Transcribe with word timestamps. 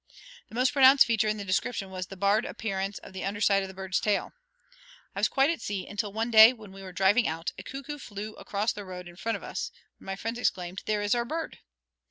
The 0.49 0.55
most 0.55 0.73
pronounced 0.73 1.05
feature 1.05 1.27
in 1.27 1.37
the 1.37 1.45
description 1.45 1.91
was 1.91 2.07
the 2.07 2.17
barred 2.17 2.43
appearance 2.43 2.97
of 2.97 3.13
the 3.13 3.23
under 3.23 3.39
side 3.39 3.61
of 3.61 3.67
the 3.67 3.75
bird's 3.75 3.99
tail. 3.99 4.33
I 5.15 5.19
was 5.19 5.27
quite 5.27 5.51
at 5.51 5.61
sea, 5.61 5.85
until 5.85 6.11
one 6.11 6.31
day, 6.31 6.53
when 6.53 6.71
we 6.71 6.81
were 6.81 6.91
driving 6.91 7.27
out, 7.27 7.51
a 7.59 7.61
cuckoo 7.61 7.99
flew 7.99 8.33
across 8.37 8.73
the 8.73 8.83
road 8.83 9.07
in 9.07 9.15
front 9.15 9.35
of 9.35 9.43
us, 9.43 9.69
when 9.99 10.07
my 10.07 10.15
friends 10.15 10.39
exclaimed, 10.39 10.81
"There 10.87 11.03
is 11.03 11.13
our 11.13 11.23
bird!" 11.23 11.59